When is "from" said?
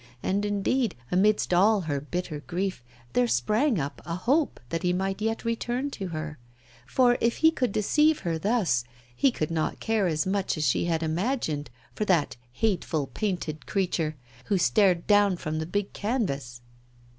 15.37-15.59